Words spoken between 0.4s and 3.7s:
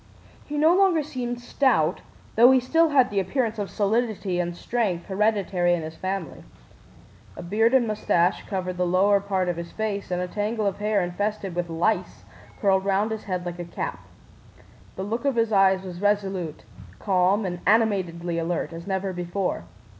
He no longer seemed stout, though he still had the appearance of